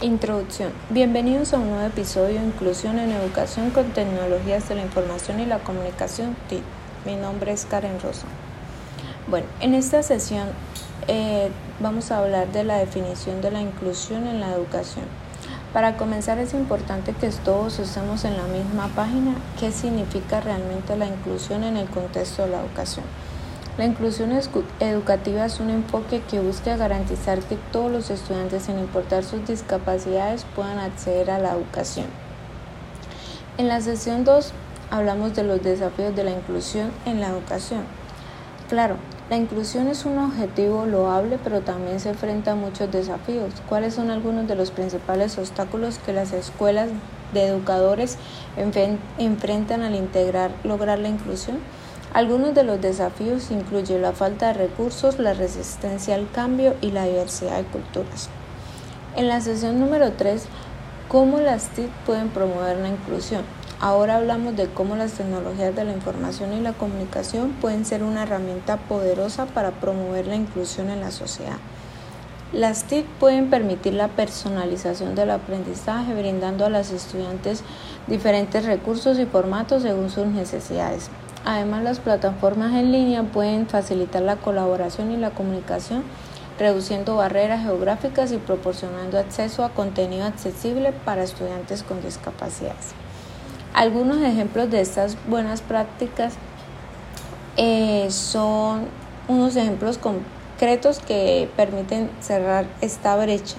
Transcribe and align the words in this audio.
Introducción. 0.00 0.70
Bienvenidos 0.90 1.52
a 1.52 1.58
un 1.58 1.70
nuevo 1.70 1.84
episodio 1.84 2.38
de 2.38 2.46
Inclusión 2.46 3.00
en 3.00 3.10
Educación 3.10 3.70
con 3.70 3.86
Tecnologías 3.86 4.68
de 4.68 4.76
la 4.76 4.82
Información 4.82 5.40
y 5.40 5.46
la 5.46 5.58
Comunicación 5.58 6.36
TIC. 6.48 6.62
Mi 7.04 7.16
nombre 7.16 7.50
es 7.50 7.64
Karen 7.64 7.98
Rosa. 8.00 8.28
Bueno, 9.26 9.48
en 9.58 9.74
esta 9.74 10.04
sesión 10.04 10.50
eh, 11.08 11.50
vamos 11.80 12.12
a 12.12 12.18
hablar 12.18 12.52
de 12.52 12.62
la 12.62 12.78
definición 12.78 13.40
de 13.40 13.50
la 13.50 13.60
inclusión 13.60 14.28
en 14.28 14.38
la 14.38 14.52
educación. 14.52 15.04
Para 15.72 15.96
comenzar 15.96 16.38
es 16.38 16.54
importante 16.54 17.12
que 17.12 17.28
todos 17.30 17.80
estemos 17.80 18.24
en 18.24 18.36
la 18.36 18.44
misma 18.44 18.86
página 18.94 19.34
qué 19.58 19.72
significa 19.72 20.40
realmente 20.40 20.96
la 20.96 21.06
inclusión 21.06 21.64
en 21.64 21.76
el 21.76 21.88
contexto 21.88 22.44
de 22.44 22.50
la 22.50 22.60
educación. 22.60 23.04
La 23.78 23.84
inclusión 23.84 24.32
educativa 24.80 25.46
es 25.46 25.60
un 25.60 25.70
enfoque 25.70 26.20
que 26.28 26.40
busca 26.40 26.76
garantizar 26.76 27.38
que 27.38 27.56
todos 27.70 27.92
los 27.92 28.10
estudiantes, 28.10 28.64
sin 28.64 28.76
importar 28.76 29.22
sus 29.22 29.46
discapacidades, 29.46 30.44
puedan 30.56 30.80
acceder 30.80 31.30
a 31.30 31.38
la 31.38 31.52
educación. 31.52 32.06
En 33.56 33.68
la 33.68 33.80
sesión 33.80 34.24
2 34.24 34.52
hablamos 34.90 35.36
de 35.36 35.44
los 35.44 35.62
desafíos 35.62 36.16
de 36.16 36.24
la 36.24 36.32
inclusión 36.32 36.90
en 37.06 37.20
la 37.20 37.28
educación. 37.28 37.82
Claro, 38.68 38.96
la 39.30 39.36
inclusión 39.36 39.86
es 39.86 40.04
un 40.04 40.18
objetivo 40.18 40.84
loable, 40.84 41.38
pero 41.44 41.60
también 41.60 42.00
se 42.00 42.08
enfrenta 42.08 42.52
a 42.52 42.56
muchos 42.56 42.90
desafíos. 42.90 43.54
¿Cuáles 43.68 43.94
son 43.94 44.10
algunos 44.10 44.48
de 44.48 44.56
los 44.56 44.72
principales 44.72 45.38
obstáculos 45.38 45.98
que 45.98 46.12
las 46.12 46.32
escuelas 46.32 46.88
de 47.32 47.46
educadores 47.46 48.18
enfrentan 48.56 49.82
al 49.82 49.94
integrar, 49.94 50.50
lograr 50.64 50.98
la 50.98 51.10
inclusión? 51.10 51.58
Algunos 52.18 52.52
de 52.52 52.64
los 52.64 52.80
desafíos 52.80 53.52
incluyen 53.52 54.02
la 54.02 54.10
falta 54.10 54.48
de 54.48 54.54
recursos, 54.54 55.20
la 55.20 55.34
resistencia 55.34 56.16
al 56.16 56.28
cambio 56.28 56.74
y 56.80 56.90
la 56.90 57.04
diversidad 57.04 57.58
de 57.58 57.62
culturas. 57.62 58.28
En 59.14 59.28
la 59.28 59.40
sesión 59.40 59.78
número 59.78 60.10
3, 60.10 60.42
¿cómo 61.06 61.38
las 61.38 61.68
TIC 61.68 61.88
pueden 62.04 62.30
promover 62.30 62.78
la 62.78 62.88
inclusión? 62.88 63.42
Ahora 63.78 64.16
hablamos 64.16 64.56
de 64.56 64.66
cómo 64.66 64.96
las 64.96 65.12
tecnologías 65.12 65.76
de 65.76 65.84
la 65.84 65.92
información 65.92 66.52
y 66.54 66.60
la 66.60 66.72
comunicación 66.72 67.52
pueden 67.60 67.84
ser 67.84 68.02
una 68.02 68.24
herramienta 68.24 68.78
poderosa 68.78 69.46
para 69.46 69.70
promover 69.70 70.26
la 70.26 70.34
inclusión 70.34 70.90
en 70.90 70.98
la 70.98 71.12
sociedad. 71.12 71.58
Las 72.52 72.82
TIC 72.82 73.06
pueden 73.20 73.48
permitir 73.48 73.94
la 73.94 74.08
personalización 74.08 75.14
del 75.14 75.30
aprendizaje, 75.30 76.14
brindando 76.14 76.66
a 76.66 76.68
los 76.68 76.90
estudiantes 76.90 77.62
diferentes 78.08 78.64
recursos 78.64 79.20
y 79.20 79.26
formatos 79.26 79.84
según 79.84 80.10
sus 80.10 80.26
necesidades. 80.26 81.10
Además, 81.44 81.82
las 81.82 82.00
plataformas 82.00 82.74
en 82.74 82.92
línea 82.92 83.22
pueden 83.22 83.66
facilitar 83.66 84.22
la 84.22 84.36
colaboración 84.36 85.10
y 85.12 85.16
la 85.16 85.30
comunicación, 85.30 86.02
reduciendo 86.58 87.16
barreras 87.16 87.62
geográficas 87.62 88.32
y 88.32 88.36
proporcionando 88.38 89.18
acceso 89.18 89.64
a 89.64 89.70
contenido 89.70 90.24
accesible 90.24 90.92
para 90.92 91.22
estudiantes 91.22 91.82
con 91.82 92.02
discapacidades. 92.02 92.92
Algunos 93.74 94.20
ejemplos 94.22 94.70
de 94.70 94.80
estas 94.80 95.16
buenas 95.28 95.62
prácticas 95.62 96.34
eh, 97.56 98.08
son 98.10 98.86
unos 99.28 99.56
ejemplos 99.56 99.98
concretos 99.98 100.98
que 100.98 101.48
permiten 101.56 102.10
cerrar 102.20 102.66
esta 102.80 103.16
brecha. 103.16 103.56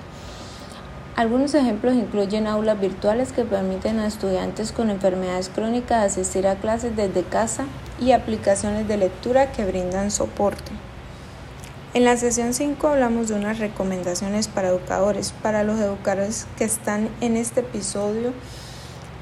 Algunos 1.20 1.54
ejemplos 1.54 1.96
incluyen 1.96 2.48
aulas 2.48 2.80
virtuales 2.80 3.34
que 3.34 3.44
permiten 3.44 4.00
a 4.00 4.08
estudiantes 4.08 4.72
con 4.72 4.90
enfermedades 4.90 5.50
crónicas 5.54 6.14
asistir 6.14 6.48
a 6.48 6.56
clases 6.56 6.96
desde 6.96 7.24
casa 7.24 7.66
y 8.00 8.14
aplicaciones 8.14 8.88
de 8.88 8.96
lectura 8.96 9.52
que 9.52 9.66
brindan 9.66 10.12
soporte. 10.12 10.72
En 11.94 12.06
la 12.06 12.16
sesión 12.16 12.54
5 12.54 12.88
hablamos 12.88 13.28
de 13.28 13.34
unas 13.34 13.60
recomendaciones 13.60 14.48
para 14.48 14.70
educadores. 14.70 15.34
Para 15.44 15.66
los 15.66 15.78
educadores 15.82 16.48
que 16.58 16.64
están 16.64 17.10
en 17.20 17.36
este 17.36 17.60
episodio, 17.60 18.32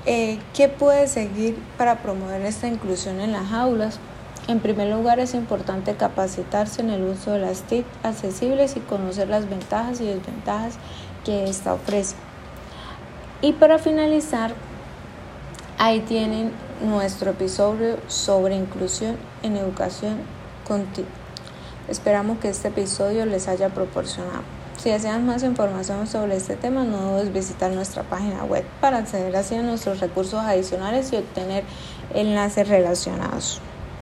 eh, 0.05 0.37
¿qué 0.53 0.69
puede 0.69 1.07
seguir 1.07 1.57
para 1.79 2.03
promover 2.03 2.43
esta 2.43 2.67
inclusión 2.67 3.19
en 3.21 3.31
las 3.31 3.51
aulas? 3.51 3.99
En 4.47 4.59
primer 4.59 4.95
lugar, 4.95 5.19
es 5.19 5.33
importante 5.33 5.95
capacitarse 5.95 6.81
en 6.81 6.91
el 6.91 7.03
uso 7.03 7.31
de 7.31 7.39
las 7.39 7.63
TIC 7.63 7.85
accesibles 8.03 8.77
y 8.77 8.81
conocer 8.81 9.29
las 9.29 9.49
ventajas 9.49 9.99
y 9.99 10.05
desventajas 10.05 10.75
que 11.27 11.49
esta 11.49 11.73
ofrece. 11.73 12.15
Y 13.41 13.51
para 13.51 13.77
finalizar, 13.79 14.53
ahí 15.77 15.99
tienen 15.99 16.53
nuestro 16.81 17.31
episodio 17.31 17.97
sobre 18.07 18.55
inclusión 18.55 19.17
en 19.43 19.57
educación 19.57 20.19
continua. 20.65 21.11
Esperamos 21.89 22.39
que 22.39 22.47
este 22.47 22.69
episodio 22.69 23.25
les 23.25 23.49
haya 23.49 23.67
proporcionado. 23.69 24.41
Si 24.77 24.89
desean 24.89 25.25
más 25.25 25.43
información 25.43 26.07
sobre 26.07 26.37
este 26.37 26.55
tema, 26.55 26.85
no 26.85 27.11
dudes 27.11 27.33
visitar 27.33 27.71
nuestra 27.71 28.03
página 28.03 28.45
web 28.45 28.63
para 28.79 28.99
acceder 28.99 29.35
a 29.35 29.61
nuestros 29.63 29.99
recursos 29.99 30.39
adicionales 30.39 31.11
y 31.11 31.17
obtener 31.17 31.65
enlaces 32.13 32.69
relacionados. 32.69 33.59